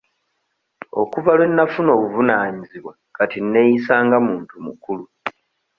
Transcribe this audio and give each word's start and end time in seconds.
Okuva 1.01 1.31
lwe 1.37 1.47
nnafuna 1.49 1.89
obuvunaanyizibwa 1.97 2.93
kati 3.15 3.37
nneeyisa 3.43 3.95
nga 4.05 4.17
muntu 4.25 4.53
mukulu. 4.65 5.05